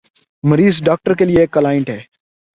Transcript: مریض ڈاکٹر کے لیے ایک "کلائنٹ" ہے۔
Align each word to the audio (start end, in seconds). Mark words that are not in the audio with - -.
مریض 0.43 0.75
ڈاکٹر 0.85 1.13
کے 1.17 1.25
لیے 1.25 1.39
ایک 1.41 1.51
"کلائنٹ" 1.53 1.89
ہے۔ 1.89 1.99